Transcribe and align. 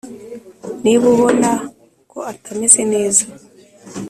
niba 0.83 1.03
ubona 1.13 1.49
ko 2.11 2.19
atameze 2.31 2.81
neza 2.93 3.23